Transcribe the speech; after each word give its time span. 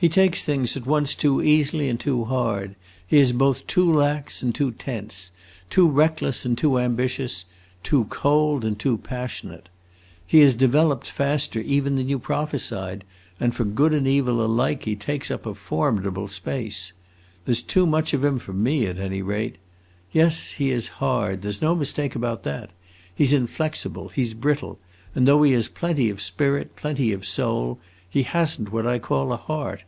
He 0.00 0.08
takes 0.08 0.44
things 0.44 0.76
at 0.76 0.86
once 0.86 1.12
too 1.12 1.42
easily 1.42 1.88
and 1.88 1.98
too 1.98 2.22
hard; 2.24 2.76
he 3.04 3.18
is 3.18 3.32
both 3.32 3.66
too 3.66 3.92
lax 3.92 4.42
and 4.44 4.54
too 4.54 4.70
tense, 4.70 5.32
too 5.70 5.88
reckless 5.90 6.44
and 6.44 6.56
too 6.56 6.78
ambitious, 6.78 7.46
too 7.82 8.04
cold 8.04 8.64
and 8.64 8.78
too 8.78 8.96
passionate. 8.98 9.68
He 10.24 10.38
has 10.38 10.54
developed 10.54 11.10
faster 11.10 11.58
even 11.58 11.96
than 11.96 12.08
you 12.08 12.20
prophesied, 12.20 13.02
and 13.40 13.52
for 13.56 13.64
good 13.64 13.92
and 13.92 14.06
evil 14.06 14.40
alike 14.40 14.84
he 14.84 14.94
takes 14.94 15.32
up 15.32 15.44
a 15.46 15.52
formidable 15.56 16.28
space. 16.28 16.92
There 17.44 17.56
's 17.56 17.60
too 17.60 17.84
much 17.84 18.14
of 18.14 18.24
him 18.24 18.38
for 18.38 18.52
me, 18.52 18.86
at 18.86 18.98
any 18.98 19.20
rate. 19.20 19.58
Yes, 20.12 20.52
he 20.52 20.70
is 20.70 20.86
hard; 21.02 21.42
there 21.42 21.50
is 21.50 21.60
no 21.60 21.74
mistake 21.74 22.14
about 22.14 22.44
that. 22.44 22.70
He 23.12 23.24
's 23.24 23.32
inflexible, 23.32 24.10
he 24.10 24.22
's 24.22 24.32
brittle; 24.34 24.78
and 25.16 25.26
though 25.26 25.42
he 25.42 25.50
has 25.54 25.68
plenty 25.68 26.08
of 26.08 26.22
spirit, 26.22 26.76
plenty 26.76 27.10
of 27.12 27.26
soul, 27.26 27.80
he 28.10 28.22
has 28.22 28.58
n't 28.60 28.72
what 28.72 28.86
I 28.86 28.98
call 29.00 29.32
a 29.32 29.36
heart. 29.36 29.82